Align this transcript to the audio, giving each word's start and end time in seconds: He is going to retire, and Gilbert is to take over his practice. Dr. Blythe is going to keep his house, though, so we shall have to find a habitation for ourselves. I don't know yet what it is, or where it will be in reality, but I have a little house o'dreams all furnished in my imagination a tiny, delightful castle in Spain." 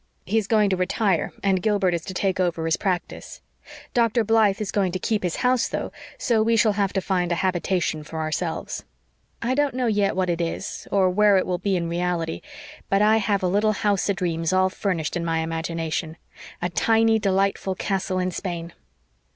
He 0.25 0.39
is 0.39 0.47
going 0.47 0.71
to 0.71 0.75
retire, 0.75 1.31
and 1.43 1.61
Gilbert 1.61 1.93
is 1.93 2.03
to 2.05 2.13
take 2.15 2.39
over 2.39 2.65
his 2.65 2.75
practice. 2.75 3.39
Dr. 3.93 4.23
Blythe 4.23 4.59
is 4.59 4.71
going 4.71 4.91
to 4.93 4.97
keep 4.97 5.21
his 5.21 5.35
house, 5.45 5.67
though, 5.67 5.91
so 6.17 6.41
we 6.41 6.55
shall 6.55 6.73
have 6.73 6.91
to 6.93 7.01
find 7.01 7.31
a 7.31 7.35
habitation 7.35 8.01
for 8.03 8.17
ourselves. 8.19 8.83
I 9.43 9.53
don't 9.53 9.75
know 9.75 9.85
yet 9.85 10.15
what 10.15 10.27
it 10.27 10.41
is, 10.41 10.87
or 10.91 11.07
where 11.11 11.37
it 11.37 11.45
will 11.45 11.59
be 11.59 11.75
in 11.75 11.87
reality, 11.87 12.41
but 12.89 13.03
I 13.03 13.17
have 13.17 13.43
a 13.43 13.47
little 13.47 13.73
house 13.73 14.09
o'dreams 14.09 14.51
all 14.51 14.71
furnished 14.71 15.15
in 15.15 15.23
my 15.23 15.37
imagination 15.41 16.17
a 16.63 16.69
tiny, 16.71 17.19
delightful 17.19 17.75
castle 17.75 18.17
in 18.17 18.31
Spain." 18.31 18.73